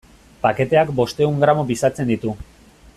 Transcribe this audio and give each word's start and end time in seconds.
Paketeak 0.45 0.89
bostehun 1.01 1.37
gramo 1.45 1.67
pisatzen 1.73 2.11
ditu. 2.13 2.35